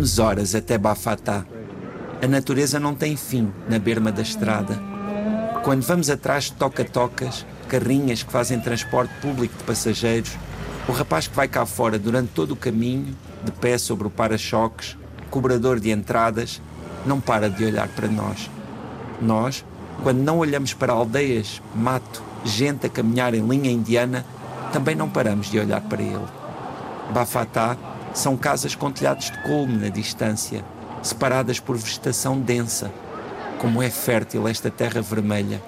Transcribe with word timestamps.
Demoramos 0.00 0.18
horas 0.18 0.54
até 0.54 0.78
Bafatá. 0.78 1.44
A 2.22 2.26
natureza 2.26 2.80
não 2.80 2.94
tem 2.94 3.18
fim 3.18 3.52
na 3.68 3.78
berma 3.78 4.10
da 4.10 4.22
estrada. 4.22 4.80
Quando 5.62 5.82
vamos 5.82 6.08
atrás 6.08 6.44
de 6.44 6.52
toca-tocas, 6.52 7.44
carrinhas 7.68 8.22
que 8.22 8.32
fazem 8.32 8.58
transporte 8.58 9.12
público 9.20 9.58
de 9.58 9.64
passageiros, 9.64 10.38
o 10.88 10.92
rapaz 10.92 11.28
que 11.28 11.36
vai 11.36 11.48
cá 11.48 11.66
fora 11.66 11.98
durante 11.98 12.30
todo 12.30 12.52
o 12.52 12.56
caminho, 12.56 13.14
de 13.44 13.52
pé 13.52 13.76
sobre 13.76 14.06
o 14.06 14.10
para-choques, 14.10 14.96
cobrador 15.28 15.78
de 15.78 15.90
entradas, 15.90 16.62
não 17.04 17.20
para 17.20 17.50
de 17.50 17.62
olhar 17.62 17.88
para 17.88 18.08
nós. 18.08 18.50
Nós, 19.20 19.62
quando 20.02 20.20
não 20.20 20.38
olhamos 20.38 20.72
para 20.72 20.94
aldeias, 20.94 21.60
mato, 21.74 22.22
gente 22.42 22.86
a 22.86 22.88
caminhar 22.88 23.34
em 23.34 23.46
linha 23.46 23.70
indiana, 23.70 24.24
também 24.72 24.94
não 24.94 25.10
paramos 25.10 25.50
de 25.50 25.58
olhar 25.58 25.82
para 25.82 26.02
ele. 26.02 26.26
Bafatá 27.12 27.76
são 28.12 28.36
casas 28.36 28.74
com 28.74 28.90
telhados 28.90 29.30
de 29.30 29.42
colme 29.42 29.76
na 29.76 29.88
distância, 29.88 30.64
separadas 31.02 31.60
por 31.60 31.76
vegetação 31.76 32.38
densa. 32.40 32.90
Como 33.58 33.82
é 33.82 33.90
fértil 33.90 34.48
esta 34.48 34.70
terra 34.70 35.00
vermelha. 35.00 35.62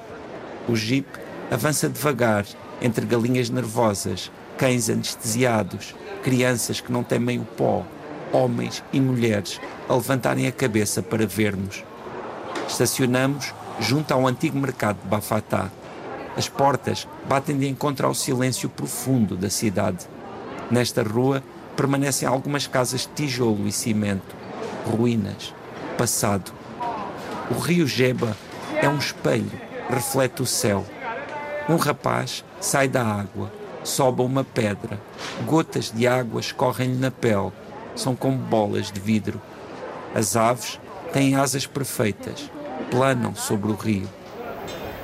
O 0.68 0.74
jeep 0.74 1.06
avança 1.51 1.88
devagar 1.88 2.46
entre 2.80 3.06
galinhas 3.06 3.51
nervosas, 3.51 4.30
cães 4.56 4.88
anestesiados, 4.88 5.95
crianças 6.23 6.80
que 6.80 6.92
não 6.92 7.02
temem 7.02 7.38
o 7.38 7.45
pó, 7.45 7.84
homens 8.32 8.82
e 8.93 9.01
mulheres 9.01 9.60
a 9.88 9.95
levantarem 9.95 10.46
a 10.46 10.52
cabeça 10.52 11.02
para 11.02 11.27
ver-nos. 11.27 11.84
Estacionamos 12.66 13.52
junto 13.79 14.12
ao 14.12 14.27
antigo 14.27 14.59
mercado 14.59 14.99
de 15.02 15.09
Bafatá. 15.09 15.71
As 16.37 16.49
portas 16.49 17.06
batem 17.29 17.59
de 17.59 17.68
encontro 17.68 18.06
ao 18.06 18.15
silêncio 18.15 18.68
profundo 18.68 19.37
da 19.37 19.51
cidade. 19.51 20.06
Nesta 20.71 21.02
rua 21.02 21.43
permanecem 21.76 22.28
algumas 22.28 22.66
casas 22.66 23.02
de 23.02 23.09
tijolo 23.09 23.66
e 23.66 23.73
cimento, 23.73 24.34
ruínas, 24.87 25.54
passado. 25.96 26.52
O 27.51 27.59
rio 27.59 27.87
Geba 27.87 28.37
é 28.80 28.88
um 28.88 28.98
espelho, 28.98 29.51
reflete 29.88 30.43
o 30.43 30.46
céu. 30.46 30.84
Um 31.68 31.76
rapaz 31.76 32.45
sai 32.60 32.88
da 32.88 33.04
água, 33.04 33.52
sobe 33.84 34.23
uma 34.23 34.45
pedra, 34.45 35.00
gotas 35.46 35.90
de 35.90 36.06
água 36.06 36.40
escorrem-lhe 36.40 36.98
na 36.98 37.10
pele, 37.10 37.52
são 37.95 38.15
como 38.15 38.38
bolas 38.38 38.90
de 38.90 39.00
vidro. 39.00 39.40
As 40.15 40.37
aves 40.37 40.80
têm 41.12 41.37
asas 41.37 41.66
perfeitas, 41.66 42.50
planam 42.90 43.34
sobre 43.34 43.70
o 43.70 43.74
rio. 43.74 44.09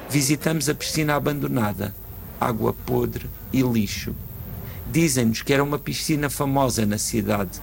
Visitamos 0.08 0.68
a 0.68 0.74
piscina 0.74 1.14
abandonada, 1.14 1.94
água 2.40 2.72
podre 2.72 3.28
e 3.52 3.62
lixo. 3.62 4.14
Dizem-nos 4.90 5.42
que 5.42 5.52
era 5.52 5.62
uma 5.62 5.78
piscina 5.78 6.30
famosa 6.30 6.86
na 6.86 6.96
cidade. 6.96 7.60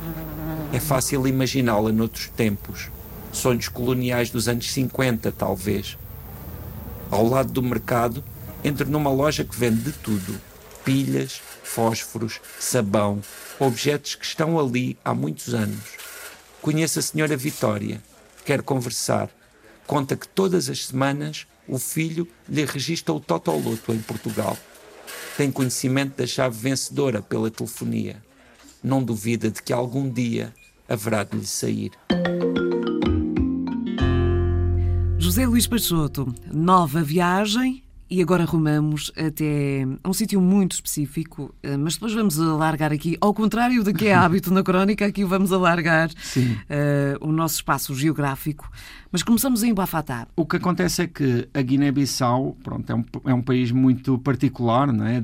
É 0.71 0.79
fácil 0.79 1.27
imaginá-la 1.27 1.91
noutros 1.91 2.27
tempos. 2.29 2.89
Sonhos 3.31 3.67
coloniais 3.67 4.29
dos 4.29 4.47
anos 4.47 4.71
50, 4.71 5.31
talvez. 5.31 5.97
Ao 7.09 7.27
lado 7.27 7.51
do 7.51 7.63
mercado, 7.63 8.23
entro 8.63 8.87
numa 8.89 9.09
loja 9.09 9.43
que 9.43 9.57
vende 9.57 9.81
de 9.81 9.91
tudo: 9.91 10.39
pilhas, 10.83 11.41
fósforos, 11.63 12.39
sabão, 12.59 13.21
objetos 13.59 14.13
que 14.13 14.25
estão 14.25 14.59
ali 14.59 14.95
há 15.03 15.13
muitos 15.13 15.53
anos. 15.55 15.83
Conheço 16.61 16.99
a 16.99 17.01
senhora 17.01 17.35
Vitória, 17.35 18.01
quer 18.45 18.61
conversar. 18.61 19.29
Conta 19.87 20.15
que 20.15 20.27
todas 20.27 20.69
as 20.69 20.85
semanas 20.85 21.47
o 21.67 21.79
filho 21.79 22.27
lhe 22.47 22.65
registra 22.65 23.13
o 23.13 23.19
Totoloto 23.19 23.91
em 23.91 23.99
Portugal 23.99 24.55
tem 25.37 25.51
conhecimento 25.51 26.17
da 26.17 26.25
chave 26.25 26.57
vencedora 26.57 27.21
pela 27.21 27.51
telefonia. 27.51 28.23
Não 28.83 29.03
duvida 29.03 29.51
de 29.51 29.61
que 29.61 29.73
algum 29.73 30.09
dia 30.09 30.53
haverá 30.87 31.23
de 31.23 31.37
lhe 31.37 31.45
sair. 31.45 31.91
José 35.17 35.45
Luís 35.45 35.67
Peixoto, 35.67 36.33
nova 36.51 37.01
viagem 37.01 37.84
e 38.09 38.21
agora 38.21 38.45
rumamos 38.45 39.11
até 39.17 39.85
um 40.05 40.13
sítio 40.13 40.39
muito 40.39 40.73
específico, 40.73 41.53
eh, 41.63 41.75
mas 41.75 41.95
depois 41.95 42.13
vamos 42.13 42.39
alargar 42.39 42.91
aqui, 42.91 43.17
ao 43.19 43.33
contrário 43.33 43.83
do 43.83 43.93
que 43.93 44.07
é 44.07 44.13
hábito 44.15 44.53
na 44.53 44.63
crónica, 44.63 45.05
aqui 45.05 45.23
vamos 45.23 45.51
alargar 45.51 46.09
uh, 46.09 47.27
o 47.27 47.31
nosso 47.31 47.55
espaço 47.55 47.95
geográfico. 47.95 48.69
Mas 49.11 49.23
começamos 49.23 49.63
em 49.63 49.73
Bafatá. 49.73 50.27
O 50.35 50.45
que 50.45 50.57
acontece 50.57 51.03
é 51.03 51.07
que 51.07 51.47
a 51.53 51.61
Guiné-Bissau 51.61 52.57
pronto, 52.63 52.91
é, 52.91 52.95
um, 52.95 53.05
é 53.25 53.33
um 53.33 53.41
país 53.41 53.71
muito 53.71 54.19
particular, 54.19 54.91
não 54.91 55.05
é? 55.05 55.23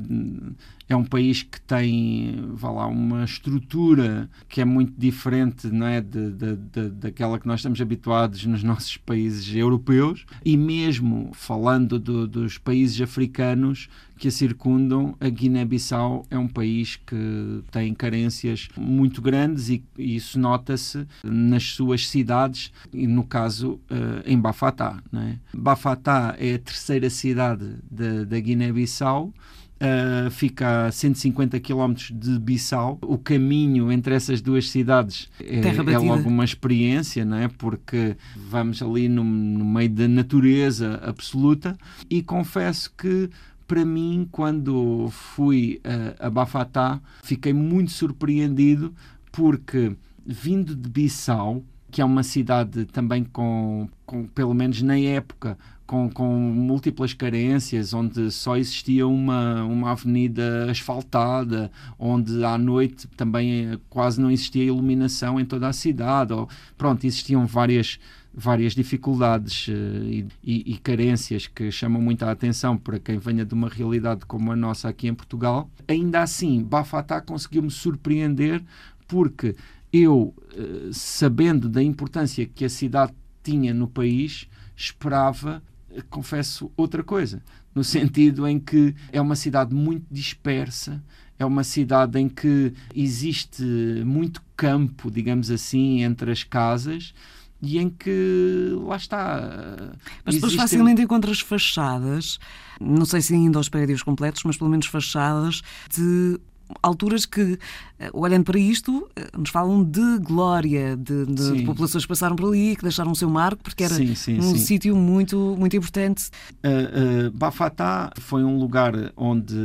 É 0.94 0.96
um 0.96 1.06
país 1.06 1.44
que 1.44 1.60
tem 1.62 2.50
vá 2.54 2.70
lá, 2.72 2.88
uma 2.88 3.24
estrutura 3.24 4.30
que 4.50 4.62
é 4.62 4.66
muito 4.66 4.94
diferente 4.98 5.68
não 5.68 5.88
é, 5.88 6.02
de, 6.02 6.32
de, 6.32 6.56
de, 6.56 6.90
daquela 6.90 7.40
que 7.40 7.48
nós 7.48 7.60
estamos 7.60 7.80
habituados 7.80 8.46
nos 8.46 8.64
nossos 8.64 8.98
países 8.98 9.54
europeus 9.56 10.26
e 10.44 10.58
mesmo 10.58 11.32
falando 11.34 12.00
do, 12.00 12.28
dos 12.28 12.58
países 12.58 13.00
africanos 13.02 13.90
que 14.22 14.28
a 14.28 14.32
circundam, 14.32 15.16
a 15.20 15.28
Guiné-Bissau 15.30 16.28
é 16.30 16.38
um 16.38 16.48
país 16.48 16.96
que 16.96 17.64
tem 17.72 17.92
carências 17.92 18.70
muito 18.78 19.20
grandes 19.20 19.68
e, 19.70 19.84
e 19.98 20.16
isso 20.16 20.40
nota-se 20.40 21.08
nas 21.24 21.64
suas 21.64 22.08
cidades, 22.08 22.72
e 22.94 23.08
no 23.08 23.24
caso 23.24 23.80
uh, 23.90 24.22
em 24.24 24.40
Bafatá. 24.40 25.02
É? 25.12 25.38
Bafatá 25.52 26.36
é 26.38 26.54
a 26.54 26.60
terceira 26.60 27.10
cidade 27.10 27.78
da 27.90 28.40
Guiné-Bissau 28.40 29.34
Uh, 29.82 30.30
fica 30.30 30.86
a 30.86 30.92
150 30.92 31.60
km 31.60 31.96
de 32.14 32.38
Bissau. 32.38 33.00
O 33.02 33.18
caminho 33.18 33.92
entre 33.92 34.14
essas 34.14 34.40
duas 34.40 34.70
cidades 34.70 35.28
é, 35.40 35.60
é, 35.60 35.98
logo 35.98 36.30
uma 36.30 36.46
experiência, 36.46 37.26
não 37.26 37.38
é? 37.38 37.48
porque 37.48 38.16
vamos 38.36 38.80
ali 38.84 39.10
no, 39.10 39.24
no 39.24 39.66
meio 39.66 39.90
da 39.90 40.08
natureza 40.08 41.02
absoluta. 41.04 41.76
E 42.08 42.22
confesso 42.22 42.94
que 42.96 43.28
para 43.72 43.86
mim, 43.86 44.28
quando 44.30 45.08
fui 45.12 45.82
uh, 45.86 46.28
a 46.28 46.30
Bafatá, 46.30 47.00
fiquei 47.24 47.54
muito 47.54 47.92
surpreendido 47.92 48.94
porque 49.32 49.96
vindo 50.26 50.76
de 50.76 50.90
Bissau, 50.90 51.64
que 51.92 52.02
é 52.02 52.06
uma 52.06 52.24
cidade 52.24 52.86
também 52.86 53.24
com, 53.24 53.88
com 54.06 54.26
pelo 54.28 54.54
menos 54.54 54.82
na 54.82 54.98
época, 54.98 55.58
com, 55.86 56.10
com 56.10 56.26
múltiplas 56.26 57.14
carências, 57.14 57.94
onde 57.94 58.32
só 58.32 58.56
existia 58.56 59.06
uma, 59.06 59.64
uma 59.66 59.92
avenida 59.92 60.72
asfaltada, 60.72 61.70
onde 62.00 62.46
à 62.46 62.58
noite 62.58 63.08
também 63.18 63.78
quase 63.90 64.22
não 64.22 64.32
existia 64.32 64.64
iluminação 64.64 65.38
em 65.38 65.44
toda 65.44 65.68
a 65.68 65.74
cidade. 65.74 66.32
Ou, 66.32 66.48
pronto, 66.78 67.06
existiam 67.06 67.46
várias 67.46 68.00
várias 68.34 68.74
dificuldades 68.74 69.68
uh, 69.68 69.72
e, 69.72 70.26
e, 70.42 70.78
carências 70.78 71.48
que 71.48 71.70
chamam 71.70 72.02
muita 72.02 72.32
atenção 72.32 72.78
para 72.78 72.98
quem 72.98 73.18
venha 73.18 73.44
de 73.44 73.54
uma 73.54 73.68
realidade 73.68 74.26
como 74.26 74.54
a 74.54 74.56
nossa 74.56 74.88
aqui 74.88 75.10
em 75.10 75.14
Portugal. 75.14 75.70
Ainda 75.86 76.22
assim, 76.22 76.64
Bafatá 76.64 77.20
conseguiu-me 77.20 77.70
surpreender 77.70 78.64
porque 79.06 79.58
eu, 79.92 80.34
uh, 80.58 80.94
sabendo 80.94 81.68
da 81.70 81.82
importância 81.82 82.46
que 82.46 82.66
a 82.66 82.70
cidade 82.70 83.14
tinha 83.44 83.74
no 83.74 83.88
país, 83.88 84.48
esperava 84.76 85.62
confesso 86.10 86.72
outra 86.78 87.04
coisa, 87.04 87.44
no 87.74 87.84
sentido 87.84 88.48
em 88.48 88.60
que 88.60 88.96
é 89.12 89.20
uma 89.20 89.36
cidade 89.36 89.74
muito 89.74 90.06
dispersa, 90.10 91.04
é 91.38 91.46
uma 91.46 91.64
cidade 91.64 92.20
em 92.20 92.30
que 92.30 92.74
existe 92.96 93.64
muito 94.06 94.42
campo, 94.56 95.10
digamos 95.10 95.50
assim, 95.50 96.04
entre 96.04 96.32
as 96.32 96.44
casas 96.44 97.14
e 97.62 97.78
em 97.78 97.90
que 97.90 98.76
lá 98.86 98.96
está. 98.96 99.94
Mas 100.26 100.36
depois 100.36 100.54
existem... 100.54 100.58
facilmente 100.58 101.02
encontras 101.02 101.40
fachadas, 101.40 102.40
não 102.80 103.06
sei 103.06 103.22
se 103.22 103.34
ainda 103.34 103.58
aos 103.58 103.70
prédios 103.70 104.04
completos, 104.04 104.44
mas 104.44 104.58
pelo 104.58 104.70
menos 104.70 104.88
fachadas 104.88 105.62
de 105.90 106.40
alturas 106.82 107.26
que, 107.26 107.58
eh, 108.00 108.10
olhando 108.14 108.46
para 108.46 108.60
isto, 108.60 109.10
eh, 109.16 109.28
nos 109.38 109.50
falam 109.50 109.84
de 109.84 110.20
glória, 110.20 110.98
de, 110.98 111.26
de, 111.26 111.52
de 111.58 111.64
populações 111.64 112.04
que 112.04 112.10
passaram 112.10 112.36
por 112.36 112.50
ali, 112.50 112.76
que 112.76 112.84
deixaram 112.84 113.12
o 113.12 113.16
seu 113.16 113.30
marco, 113.30 113.64
porque 113.64 113.84
era 113.84 113.94
sim, 113.94 114.14
sim, 114.16 114.40
um 114.40 114.56
sítio 114.56 114.96
muito, 114.96 115.56
muito 115.58 115.76
importante. 115.76 116.30
Uh, 116.64 117.28
uh, 117.28 117.32
Bafatá 117.32 118.12
foi 118.20 118.44
um 118.44 118.58
lugar 118.58 118.94
onde 119.16 119.56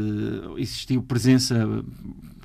existiu 0.57 1.03
presença 1.03 1.67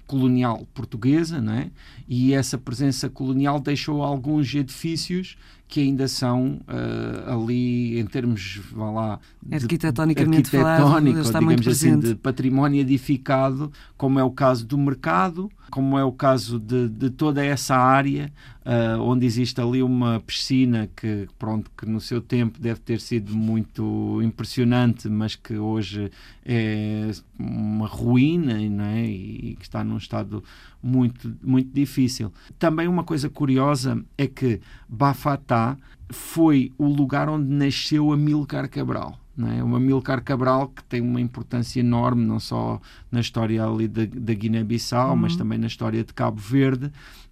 colonial 0.08 0.68
portuguesa, 0.74 1.42
não 1.42 1.54
é? 1.54 1.72
e 2.13 2.34
essa 2.34 2.58
presença 2.58 3.10
colonial 3.10 3.58
deixou 3.58 4.04
alguns 4.04 4.54
edifícios 4.54 5.38
que 5.72 5.80
ainda 5.80 6.06
são 6.06 6.60
uh, 6.68 7.34
ali 7.34 7.98
em 7.98 8.06
termos, 8.06 8.60
vá 8.74 8.92
lá, 8.92 9.20
arquitetonicamente 9.50 10.58
arquitetónico, 10.58 11.24
falado, 11.24 11.40
digamos 11.40 11.68
assim, 11.70 11.98
de 11.98 12.14
património 12.14 12.82
edificado, 12.82 13.72
como 13.96 14.20
é 14.20 14.24
o 14.24 14.32
caso 14.32 14.68
do 14.68 14.78
mercado, 14.78 15.50
como 15.72 15.98
é 15.98 16.04
o 16.04 16.12
caso 16.12 16.60
de, 16.60 16.90
de 16.90 17.10
toda 17.10 17.44
essa 17.44 17.78
área 17.78 18.34
uh, 18.66 19.02
onde 19.02 19.26
existe 19.26 19.62
ali 19.62 19.82
uma 19.82 20.20
piscina 20.20 20.90
que, 20.94 21.28
pronto, 21.40 21.72
que 21.78 21.86
no 21.86 22.02
seu 22.02 22.22
tempo 22.22 22.60
deve 22.60 22.82
ter 22.82 23.00
sido 23.00 23.34
muito 23.34 24.22
impressionante, 24.22 25.08
mas 25.08 25.38
que 25.38 25.56
hoje 25.56 26.12
é 26.46 27.12
uma 27.40 27.88
ruína 27.88 28.60
não 28.70 28.84
é? 28.84 29.06
e 29.06 29.56
que 29.58 29.64
está 29.64 29.84
num 29.84 29.98
estado 29.98 30.44
muito, 30.81 31.36
muito 31.44 31.72
difícil. 31.74 32.31
Também 32.57 32.88
uma 32.88 33.04
coisa 33.04 33.30
curiosa 33.30 34.04
é 34.18 34.28
que 34.28 34.60
Bafatá 34.88 35.78
foi 36.10 36.72
o 36.78 36.86
lugar 36.86 37.30
onde 37.30 37.50
nasceu 37.50 38.12
Amílcar 38.12 38.69
Cabral. 38.69 39.19
Não 39.36 39.48
é? 39.48 39.63
O 39.63 39.75
Amílcar 39.75 40.22
Cabral 40.24 40.68
que 40.69 40.83
tem 40.83 41.01
uma 41.01 41.22
importância 41.22 41.80
enorme 41.80 42.25
não 42.25 42.39
só 42.39 42.81
na 43.12 43.19
história 43.19 43.66
ali 43.66 43.88
da, 43.88 44.06
da 44.06 44.33
Guiné-Bissau, 44.33 45.12
uhum. 45.12 45.16
mas 45.16 45.36
também 45.36 45.57
na 45.57 45.68
história 45.68 46.04
de 46.04 46.13
Cabo 46.13 46.39
Verde 46.39 46.92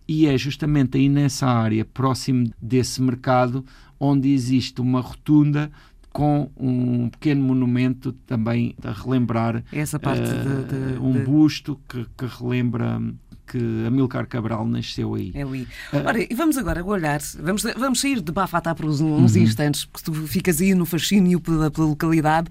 e 0.09 0.25
é 0.25 0.35
justamente 0.35 0.97
aí 0.97 1.07
nessa 1.07 1.45
área, 1.45 1.85
próximo 1.85 2.51
desse 2.59 2.99
mercado, 2.99 3.63
onde 3.99 4.29
existe 4.29 4.81
uma 4.81 5.01
rotunda 5.01 5.71
com 6.11 6.49
um 6.57 7.09
pequeno 7.09 7.43
monumento 7.43 8.11
também 8.25 8.75
a 8.83 8.91
relembrar 8.91 9.63
essa 9.71 9.99
parte 9.99 10.23
uh, 10.23 10.63
de, 10.65 10.93
de, 10.93 10.99
um 10.99 11.23
busto 11.23 11.79
que, 11.87 12.07
que 12.17 12.25
relembra 12.25 12.99
que 13.49 13.85
Amilcar 13.87 14.27
Cabral 14.27 14.65
nasceu 14.67 15.15
aí. 15.15 15.31
É 15.33 15.41
ali. 15.41 15.67
Uh, 15.91 15.97
Ora, 16.05 16.21
e 16.21 16.35
vamos 16.35 16.57
agora 16.57 16.83
olhar, 16.85 17.19
vamos, 17.39 17.63
vamos 17.75 17.99
sair 17.99 18.21
de 18.21 18.31
Bafatá 18.31 18.75
por 18.75 18.85
uns, 18.85 19.01
uns 19.01 19.35
uhum. 19.35 19.41
instantes, 19.41 19.85
porque 19.85 20.11
tu 20.11 20.13
ficas 20.27 20.61
aí 20.61 20.75
no 20.75 20.85
fascínio 20.85 21.39
pela, 21.39 21.71
pela 21.71 21.87
localidade. 21.87 22.49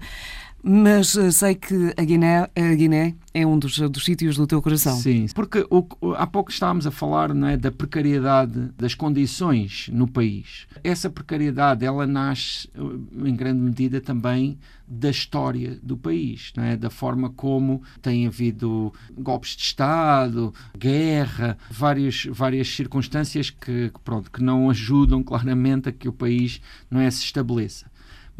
Mas 0.61 1.15
uh, 1.15 1.31
sei 1.31 1.55
que 1.55 1.93
a 1.97 2.03
Guiné, 2.03 2.49
a 2.55 2.75
Guiné 2.75 3.15
é 3.33 3.45
um 3.45 3.57
dos, 3.57 3.77
dos 3.77 4.03
sítios 4.03 4.35
do 4.35 4.45
teu 4.47 4.61
coração. 4.61 4.95
Sim, 4.97 5.27
porque 5.33 5.65
o, 5.69 5.85
há 6.15 6.27
pouco 6.27 6.51
estávamos 6.51 6.85
a 6.85 6.91
falar 6.91 7.33
não 7.33 7.47
é, 7.47 7.55
da 7.55 7.71
precariedade 7.71 8.71
das 8.77 8.93
condições 8.93 9.89
no 9.91 10.07
país. 10.07 10.67
Essa 10.83 11.09
precariedade 11.09 11.85
ela 11.85 12.05
nasce 12.05 12.69
eh, 12.73 13.29
em 13.29 13.35
grande 13.35 13.61
medida 13.61 14.01
também 14.01 14.57
da 14.87 15.09
história 15.09 15.77
do 15.83 15.95
país, 15.95 16.51
não 16.57 16.63
é? 16.63 16.75
da 16.75 16.89
forma 16.89 17.29
como 17.29 17.83
tem 18.01 18.25
havido 18.25 18.91
golpes 19.15 19.55
de 19.55 19.61
Estado, 19.61 20.51
guerra, 20.75 21.57
várias, 21.69 22.25
várias 22.25 22.67
circunstâncias 22.69 23.51
que, 23.51 23.91
pronto, 24.03 24.31
que 24.31 24.41
não 24.41 24.69
ajudam 24.69 25.21
claramente 25.23 25.89
a 25.89 25.91
que 25.91 26.09
o 26.09 26.13
país 26.13 26.59
não 26.89 26.99
é, 26.99 27.09
se 27.11 27.23
estabeleça. 27.23 27.88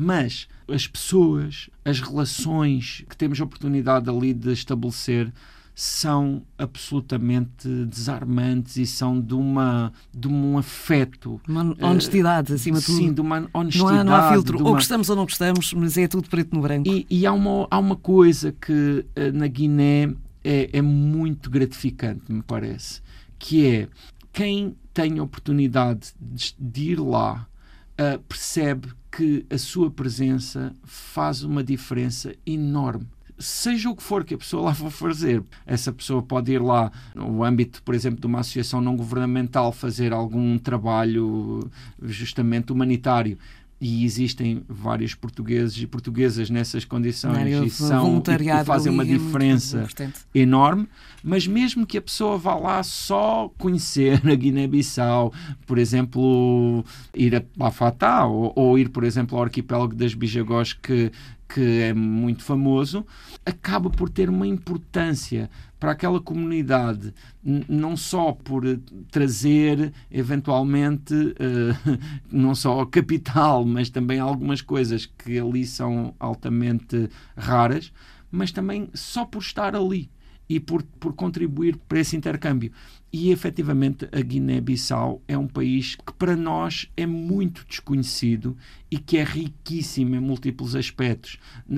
Mas 0.02 0.48
as 0.66 0.88
pessoas, 0.88 1.70
as 1.84 2.00
relações 2.00 3.04
que 3.10 3.18
temos 3.18 3.42
a 3.42 3.44
oportunidade 3.44 4.10
ali 4.10 4.34
de 4.34 4.54
estabelecer 4.54 5.30
são 5.76 6.42
absolutamente 6.58 7.68
desarmantes 7.86 8.78
e 8.78 8.86
são 8.86 9.20
de 9.20 9.34
uma 9.34 9.92
de 10.14 10.28
um 10.28 10.58
afeto 10.58 11.40
uma 11.48 11.76
honestidade 11.82 12.54
acima 12.54 12.80
de 12.80 12.86
tudo. 12.86 12.98
sim 12.98 13.14
de 13.14 13.22
uma 13.22 13.50
honestidade 13.54 13.94
não 13.94 14.00
há, 14.00 14.04
não 14.04 14.16
há 14.16 14.32
filtro. 14.32 14.58
uma... 14.60 14.70
ou 14.70 14.76
gostamos 14.76 15.10
ou 15.10 15.16
não 15.16 15.24
gostamos 15.24 15.74
mas 15.74 15.98
é 15.98 16.08
tudo 16.08 16.30
preto 16.30 16.54
no 16.54 16.62
branco. 16.62 16.90
E, 16.90 17.06
e 17.10 17.26
há 17.26 17.32
uma 17.32 17.68
há 17.70 17.78
uma 17.78 17.96
coisa 17.96 18.54
que 18.54 19.06
eh, 19.16 19.32
na 19.32 19.48
Guiné 19.48 20.14
é, 20.44 20.70
é 20.74 20.82
muito 20.82 21.50
gratificante 21.50 22.30
me 22.30 22.42
parece 22.42 23.02
que 23.38 23.66
é 23.66 23.88
quem 24.32 24.76
tem 24.94 25.20
a 25.20 25.24
oportunidade 25.24 26.14
de, 26.20 26.56
de 26.60 26.92
ir 26.92 27.00
lá 27.00 27.49
uh, 28.00 28.20
percebe 28.20 28.90
que 29.12 29.46
a 29.50 29.58
sua 29.58 29.92
presença 29.92 30.74
faz 30.84 31.44
uma 31.44 31.64
diferença 31.64 32.34
enorme 32.46 33.08
seja 33.40 33.90
o 33.90 33.96
que 33.96 34.04
for 34.04 34.26
que 34.26 34.34
a 34.34 34.38
pessoa 34.38 34.64
lá 34.64 34.76
for 34.76 34.92
fazer. 34.92 35.42
Essa 35.66 35.92
pessoa 35.94 36.22
pode 36.22 36.52
ir 36.52 36.62
lá, 36.62 36.92
no 37.16 37.44
âmbito, 37.44 37.82
por 37.84 37.96
exemplo, 37.96 38.20
de 38.20 38.28
uma 38.28 38.42
associação 38.42 38.82
não 38.82 38.96
governamental, 38.96 39.72
fazer 39.72 40.12
algum 40.12 40.58
trabalho 40.58 41.70
justamente 42.02 42.72
humanitário 42.72 43.38
e 43.82 44.04
existem 44.04 44.64
vários 44.68 45.16
portugueses 45.16 45.82
e 45.82 45.88
portuguesas 45.88 46.50
nessas 46.50 46.84
condições 46.84 47.50
Não, 47.50 47.64
e, 47.64 47.70
são, 47.70 48.22
e, 48.22 48.66
fazem 48.66 48.92
uma 48.92 49.04
é 49.04 49.06
diferença 49.06 49.88
enorme, 50.36 50.88
mas 51.24 51.48
mesmo 51.48 51.86
que 51.86 51.98
a 51.98 52.02
pessoa 52.02 52.38
vá 52.38 52.56
lá 52.56 52.84
só 52.84 53.50
conhecer 53.58 54.22
a 54.30 54.36
Guiné-Bissau, 54.36 55.34
por 55.66 55.78
exemplo, 55.78 56.84
ir 57.16 57.36
a 57.36 57.44
Bafatá 57.56 58.26
ou, 58.26 58.52
ou, 58.56 58.78
ir, 58.78 58.90
por 58.90 59.04
exemplo, 59.06 59.38
ao 59.38 59.44
arquipélago 59.44 59.96
das 59.96 60.14
Bijagós 60.14 60.74
que, 60.74 61.10
que 61.48 61.82
é 61.82 61.94
muito 61.94 62.44
famoso, 62.44 63.06
acaba 63.46 63.90
por 63.90 64.10
ter 64.10 64.30
uma 64.30 64.46
importância 64.46 65.50
para 65.80 65.94
aquela 65.94 66.20
comunidade, 66.20 67.14
não 67.44 67.96
só 67.96 68.34
por 68.34 68.64
trazer 69.10 69.94
eventualmente 70.12 71.14
uh, 71.14 72.00
não 72.30 72.54
só 72.54 72.86
capital, 72.86 73.66
mas 73.66 73.90
também 73.90 74.20
algumas 74.20 74.62
coisas 74.62 75.06
que 75.06 75.40
ali 75.40 75.66
são 75.66 76.14
altamente 76.20 77.10
raras, 77.38 77.94
mas 78.30 78.52
também 78.52 78.90
só 78.94 79.26
por 79.26 79.42
estar 79.42 79.76
ali 79.76 80.10
e 80.50 80.60
por, 80.60 80.82
por 81.00 81.14
contribuir 81.14 81.78
para 81.88 82.00
esse 82.00 82.18
intercâmbio. 82.18 82.72
E 83.14 83.32
efetivamente 83.32 84.08
a 84.12 84.20
Guiné-Bissau 84.20 85.22
é 85.28 85.38
um 85.38 85.48
país 85.48 85.96
que 85.96 86.14
para 86.14 86.36
nós 86.36 86.90
é 86.98 87.06
muito 87.06 87.66
desconhecido 87.68 88.58
e 88.90 88.98
que 88.98 89.18
é 89.18 89.24
riquíssimo 89.24 90.16
em 90.16 90.20
múltiplos 90.20 90.76
aspectos. 90.76 91.38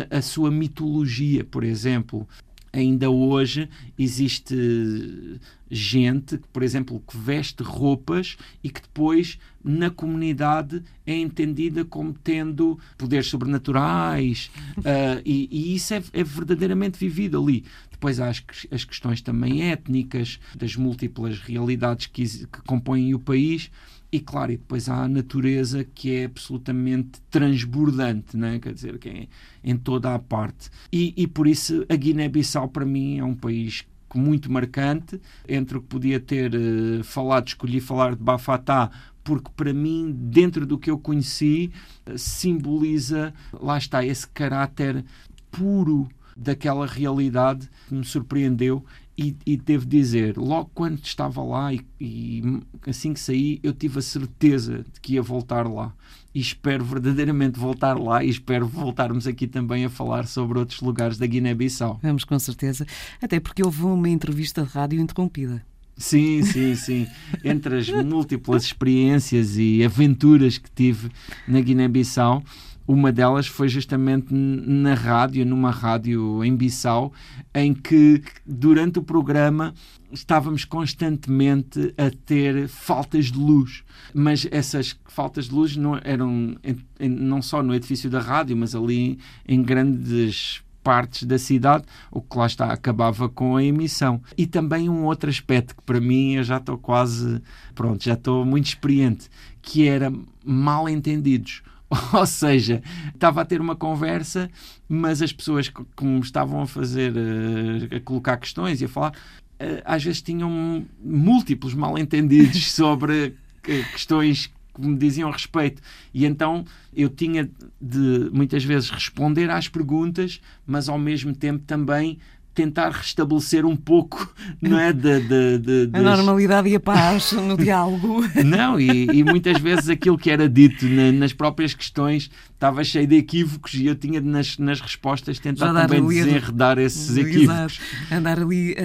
A 0.09 0.21
sua 0.21 0.49
mitologia, 0.49 1.43
por 1.43 1.63
exemplo, 1.63 2.27
ainda 2.73 3.09
hoje 3.09 3.69
existe 3.97 5.39
gente, 5.69 6.37
por 6.51 6.63
exemplo, 6.63 7.01
que 7.07 7.17
veste 7.17 7.63
roupas 7.63 8.37
e 8.63 8.69
que 8.69 8.81
depois 8.81 9.39
na 9.63 9.89
comunidade 9.89 10.83
é 11.05 11.15
entendida 11.15 11.85
como 11.85 12.13
tendo 12.13 12.77
poderes 12.97 13.27
sobrenaturais 13.27 14.51
uh, 14.79 15.21
e, 15.25 15.47
e, 15.49 15.75
isso 15.75 15.93
é, 15.93 16.03
é, 16.13 16.23
verdadeiramente 16.23 16.99
vivido 16.99 17.41
ali. 17.41 17.63
Depois 17.89 18.19
há 18.19 18.29
as, 18.29 18.43
as 18.71 18.83
questões 18.83 19.21
também 19.21 19.71
étnicas, 19.71 20.39
das 20.55 20.75
múltiplas 20.75 21.39
realidades 21.39 22.07
que, 22.07 22.25
que 22.25 22.61
compõem 22.65 23.13
o 23.13 23.19
país 23.19 23.69
e 24.11 24.19
claro, 24.19 24.51
e 24.51 24.57
depois 24.57 24.89
há 24.89 25.03
a 25.03 25.07
natureza 25.07 25.85
que 25.85 26.13
é 26.13 26.25
absolutamente 26.25 27.21
transbordante, 27.29 28.35
né? 28.35 28.59
quer 28.59 28.73
dizer, 28.73 28.97
que 28.99 29.09
é 29.09 29.27
em 29.63 29.77
toda 29.77 30.13
a 30.13 30.19
parte. 30.19 30.69
E, 30.91 31.13
e 31.15 31.25
por 31.27 31.47
isso 31.47 31.85
a 31.87 31.95
Guiné-Bissau 31.95 32.67
para 32.67 32.85
mim 32.85 33.19
é 33.19 33.23
um 33.23 33.35
país 33.35 33.85
muito 34.13 34.51
marcante, 34.51 35.21
entre 35.47 35.77
o 35.77 35.81
que 35.81 35.87
podia 35.87 36.19
ter 36.19 36.53
uh, 36.53 37.03
falado, 37.05 37.47
escolhi 37.47 37.79
falar 37.79 38.15
de 38.15 38.21
Bafatá, 38.21 38.91
porque 39.23 39.49
para 39.55 39.73
mim, 39.73 40.11
dentro 40.13 40.65
do 40.65 40.77
que 40.77 40.91
eu 40.91 40.97
conheci, 40.97 41.71
uh, 42.05 42.17
simboliza, 42.17 43.33
lá 43.53 43.77
está, 43.77 44.05
esse 44.05 44.27
caráter 44.27 45.05
puro 45.49 46.09
daquela 46.35 46.85
realidade 46.85 47.69
que 47.87 47.95
me 47.95 48.03
surpreendeu 48.03 48.83
e, 49.21 49.37
e, 49.45 49.57
devo 49.57 49.85
dizer, 49.85 50.37
logo 50.37 50.71
quando 50.73 50.99
estava 51.03 51.43
lá 51.43 51.71
e, 51.73 51.81
e, 51.99 52.41
assim 52.87 53.13
que 53.13 53.19
saí, 53.19 53.59
eu 53.61 53.71
tive 53.73 53.99
a 53.99 54.01
certeza 54.01 54.85
de 54.91 54.99
que 54.99 55.13
ia 55.13 55.21
voltar 55.21 55.67
lá. 55.67 55.93
E 56.33 56.39
espero 56.39 56.83
verdadeiramente 56.83 57.59
voltar 57.59 57.99
lá 57.99 58.23
e 58.23 58.29
espero 58.29 58.65
voltarmos 58.65 59.27
aqui 59.27 59.47
também 59.47 59.85
a 59.85 59.89
falar 59.89 60.25
sobre 60.25 60.57
outros 60.57 60.81
lugares 60.81 61.17
da 61.17 61.27
Guiné-Bissau. 61.27 61.99
Vamos 62.01 62.23
com 62.23 62.39
certeza, 62.39 62.85
até 63.21 63.39
porque 63.39 63.63
houve 63.63 63.83
uma 63.83 64.09
entrevista 64.09 64.63
de 64.63 64.69
rádio 64.69 64.99
interrompida. 64.99 65.63
Sim, 65.97 66.43
sim, 66.43 66.73
sim. 66.75 67.07
Entre 67.43 67.77
as 67.77 67.89
múltiplas 67.89 68.63
experiências 68.63 69.57
e 69.57 69.83
aventuras 69.83 70.57
que 70.57 70.71
tive 70.71 71.11
na 71.47 71.61
Guiné-Bissau, 71.61 72.43
uma 72.87 73.11
delas 73.11 73.47
foi 73.47 73.69
justamente 73.69 74.33
na 74.33 74.93
rádio, 74.93 75.45
numa 75.45 75.71
rádio 75.71 76.43
em 76.43 76.55
Bissau, 76.55 77.13
em 77.53 77.73
que 77.73 78.21
durante 78.45 78.99
o 78.99 79.03
programa 79.03 79.73
estávamos 80.11 80.65
constantemente 80.65 81.93
a 81.97 82.11
ter 82.25 82.67
faltas 82.67 83.25
de 83.25 83.37
luz. 83.37 83.83
Mas 84.13 84.47
essas 84.51 84.97
faltas 85.07 85.45
de 85.45 85.55
luz 85.55 85.77
não 85.77 85.99
eram 86.03 86.57
não 86.99 87.41
só 87.41 87.63
no 87.63 87.73
edifício 87.73 88.09
da 88.09 88.19
rádio, 88.19 88.57
mas 88.57 88.75
ali 88.75 89.19
em 89.47 89.61
grandes 89.61 90.61
partes 90.83 91.23
da 91.23 91.37
cidade, 91.37 91.85
o 92.09 92.21
que 92.21 92.37
lá 92.37 92.47
está 92.47 92.71
acabava 92.71 93.29
com 93.29 93.55
a 93.55 93.63
emissão. 93.63 94.21
E 94.37 94.45
também 94.45 94.89
um 94.89 95.05
outro 95.05 95.29
aspecto 95.29 95.75
que 95.75 95.83
para 95.83 96.01
mim 96.01 96.33
eu 96.33 96.43
já 96.43 96.57
estou 96.57 96.77
quase, 96.77 97.41
pronto, 97.75 98.03
já 98.03 98.13
estou 98.13 98.43
muito 98.43 98.65
experiente, 98.65 99.29
que 99.61 99.87
era 99.87 100.11
mal 100.43 100.89
entendidos 100.89 101.61
Ou 102.13 102.25
seja, 102.25 102.81
estava 103.13 103.41
a 103.41 103.45
ter 103.45 103.59
uma 103.59 103.75
conversa, 103.75 104.49
mas 104.87 105.21
as 105.21 105.33
pessoas 105.33 105.67
que, 105.67 106.05
me 106.05 106.19
estavam 106.21 106.61
a 106.61 106.67
fazer, 106.67 107.13
eh, 107.15 107.97
a 107.97 107.99
colocar 107.99 108.37
questões 108.37 108.81
e 108.81 108.85
a 108.85 108.87
falar, 108.89 109.13
eh, 109.59 109.81
às 109.85 110.03
vezes 110.03 110.21
tinham 110.21 110.85
múltiplos 111.03 111.73
mal-entendidos 111.73 112.71
sobre 112.71 113.35
questões 113.61 114.47
que 114.73 114.81
me 114.81 114.97
diziam 114.97 115.29
respeito. 115.29 115.81
E 116.13 116.25
então 116.25 116.63
eu 116.93 117.09
tinha 117.09 117.49
de 117.79 118.29
muitas 118.31 118.63
vezes 118.63 118.89
responder 118.89 119.49
às 119.49 119.67
perguntas, 119.67 120.39
mas 120.65 120.87
ao 120.87 120.97
mesmo 120.97 121.35
tempo 121.35 121.63
também 121.65 122.19
tentar 122.53 122.89
restabelecer 122.89 123.65
um 123.65 123.75
pouco 123.75 124.33
não 124.61 124.77
é, 124.77 124.91
de, 124.91 125.19
de, 125.21 125.87
de, 125.87 125.89
a 125.93 126.01
normalidade 126.01 126.69
e 126.69 126.75
a 126.75 126.79
paz 126.79 127.31
no 127.31 127.57
diálogo. 127.57 128.21
Não, 128.43 128.79
e, 128.79 129.05
e, 129.05 129.23
muitas 129.23 129.59
vezes 129.61 129.89
aquilo 129.89 130.17
que 130.17 130.29
era 130.29 130.49
dito 130.49 130.85
na, 130.85 131.11
nas 131.11 131.33
próprias 131.33 131.73
questões 131.73 132.29
estava 132.53 132.83
cheio 132.83 133.07
de 133.07 133.15
equívocos 133.15 133.73
e 133.73 133.85
eu 133.85 133.95
tinha 133.95 134.19
nas, 134.19 134.57
nas 134.57 134.81
respostas 134.81 135.39
tentar 135.39 135.73
também 135.73 136.05
desenredar 136.05 136.77
esses 136.77 137.15
equívocos. 137.17 137.79
Exato. 137.79 138.13
Andar 138.13 138.39
ali, 138.39 138.75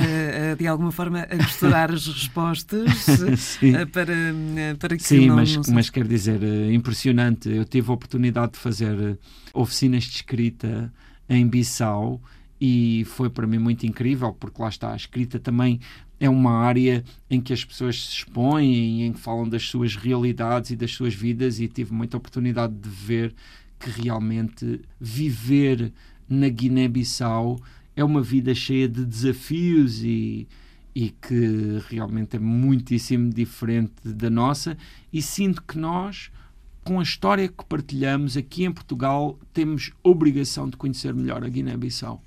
de 0.56 0.66
alguma 0.66 0.92
forma, 0.92 1.20
a 1.20 1.36
costurar 1.36 1.90
as 1.90 2.06
respostas 2.06 2.86
uh, 3.58 3.86
para, 3.92 4.14
para 4.78 4.96
que 4.96 5.02
Sim, 5.02 5.28
não, 5.28 5.36
mas, 5.36 5.56
não 5.56 5.74
mas 5.74 5.90
quer 5.90 6.06
dizer, 6.06 6.40
impressionante. 6.72 7.50
Eu 7.50 7.64
tive 7.64 7.90
a 7.90 7.94
oportunidade 7.94 8.52
de 8.52 8.58
fazer 8.58 9.18
oficinas 9.52 10.04
de 10.04 10.16
escrita 10.16 10.92
em 11.28 11.46
Bissau 11.46 12.20
e 12.60 13.04
foi 13.06 13.28
para 13.28 13.46
mim 13.46 13.58
muito 13.58 13.86
incrível, 13.86 14.32
porque 14.32 14.60
lá 14.60 14.68
está, 14.68 14.92
a 14.92 14.96
escrita 14.96 15.38
também 15.38 15.80
é 16.18 16.28
uma 16.28 16.52
área 16.52 17.04
em 17.28 17.40
que 17.40 17.52
as 17.52 17.64
pessoas 17.64 18.06
se 18.06 18.12
expõem, 18.12 19.02
em 19.02 19.12
que 19.12 19.20
falam 19.20 19.48
das 19.48 19.64
suas 19.64 19.96
realidades 19.96 20.70
e 20.70 20.76
das 20.76 20.92
suas 20.92 21.14
vidas, 21.14 21.60
e 21.60 21.68
tive 21.68 21.92
muita 21.92 22.16
oportunidade 22.16 22.74
de 22.74 22.88
ver 22.88 23.34
que 23.78 23.90
realmente 23.90 24.80
viver 24.98 25.92
na 26.28 26.48
Guiné-Bissau 26.48 27.60
é 27.94 28.02
uma 28.02 28.22
vida 28.22 28.54
cheia 28.54 28.88
de 28.88 29.04
desafios 29.04 30.02
e, 30.02 30.48
e 30.94 31.10
que 31.10 31.82
realmente 31.88 32.36
é 32.36 32.38
muitíssimo 32.38 33.30
diferente 33.30 33.92
da 34.04 34.30
nossa, 34.30 34.76
e 35.12 35.20
sinto 35.20 35.62
que 35.62 35.78
nós 35.78 36.30
com 36.86 37.00
a 37.00 37.02
história 37.02 37.48
que 37.48 37.64
partilhamos 37.64 38.36
aqui 38.36 38.64
em 38.64 38.70
Portugal, 38.70 39.36
temos 39.52 39.90
obrigação 40.04 40.70
de 40.70 40.76
conhecer 40.76 41.12
melhor 41.12 41.42
a 41.42 41.48
Guiné-Bissau. 41.48 42.22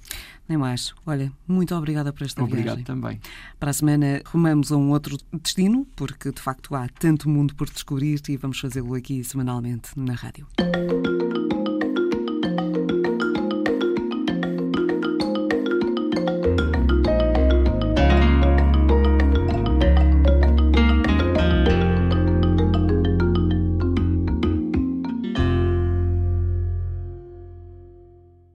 Nem 0.49 0.57
mais. 0.57 0.93
Olha, 1.05 1.31
muito 1.47 1.75
obrigada 1.75 2.11
por 2.11 2.23
esta 2.23 2.43
Obrigado 2.43 2.77
viagem. 2.77 2.83
também. 2.83 3.19
Para 3.59 3.69
a 3.69 3.73
semana 3.73 4.21
rumamos 4.25 4.71
a 4.71 4.77
um 4.77 4.89
outro 4.89 5.15
destino, 5.41 5.85
porque 5.95 6.31
de 6.31 6.41
facto 6.41 6.73
há 6.75 6.89
tanto 6.89 7.29
mundo 7.29 7.53
por 7.55 7.69
descobrir 7.69 8.19
e 8.27 8.35
vamos 8.35 8.59
fazê-lo 8.59 8.95
aqui 8.95 9.23
semanalmente 9.23 9.91
na 9.95 10.13
rádio. 10.13 10.47